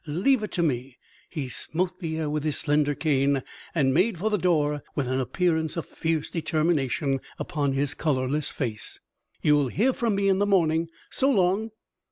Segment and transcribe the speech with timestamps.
[0.07, 0.97] Leave it to me."
[1.29, 3.43] He smote the air with his slender cane,
[3.75, 8.99] and made for the door with an appearance of fierce determination upon his colorless face.
[9.43, 10.89] "You'll hear from me in the morning.
[11.11, 11.69] So long!"